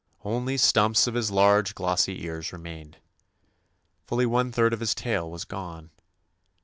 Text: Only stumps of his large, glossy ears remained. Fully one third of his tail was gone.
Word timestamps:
Only 0.25 0.57
stumps 0.57 1.05
of 1.05 1.13
his 1.13 1.29
large, 1.29 1.75
glossy 1.75 2.23
ears 2.25 2.51
remained. 2.51 2.97
Fully 4.07 4.25
one 4.25 4.51
third 4.51 4.73
of 4.73 4.79
his 4.79 4.95
tail 4.95 5.29
was 5.29 5.45
gone. 5.45 5.91